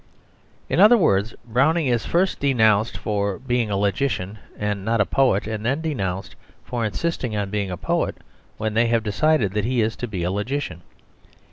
In 0.67 0.79
other 0.79 0.97
words, 0.97 1.35
Browning 1.45 1.85
is 1.85 2.07
first 2.07 2.39
denounced 2.39 2.97
for 2.97 3.37
being 3.37 3.69
a 3.69 3.77
logician 3.77 4.39
and 4.57 4.83
not 4.83 4.99
a 4.99 5.05
poet, 5.05 5.45
and 5.45 5.63
then 5.63 5.81
denounced 5.81 6.35
for 6.63 6.83
insisting 6.83 7.35
on 7.37 7.51
being 7.51 7.69
a 7.69 7.77
poet 7.77 8.17
when 8.57 8.73
they 8.73 8.87
have 8.87 9.03
decided 9.03 9.51
that 9.53 9.63
he 9.65 9.79
is 9.79 9.95
to 9.97 10.07
be 10.07 10.23
a 10.23 10.31
logician. 10.31 10.81